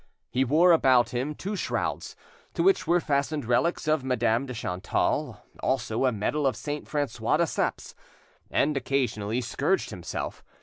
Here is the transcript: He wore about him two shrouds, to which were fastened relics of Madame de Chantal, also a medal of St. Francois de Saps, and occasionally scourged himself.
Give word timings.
He 0.31 0.43
wore 0.43 0.71
about 0.71 1.11
him 1.11 1.35
two 1.35 1.55
shrouds, 1.55 2.15
to 2.55 2.63
which 2.63 2.87
were 2.87 2.99
fastened 2.99 3.45
relics 3.45 3.87
of 3.87 4.03
Madame 4.03 4.47
de 4.47 4.53
Chantal, 4.55 5.39
also 5.59 6.05
a 6.07 6.11
medal 6.11 6.47
of 6.47 6.55
St. 6.55 6.87
Francois 6.87 7.37
de 7.37 7.45
Saps, 7.45 7.93
and 8.49 8.75
occasionally 8.75 9.41
scourged 9.41 9.91
himself. 9.91 10.43